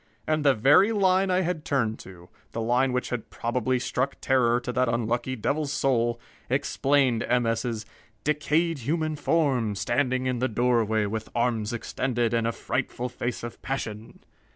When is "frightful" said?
12.51-13.09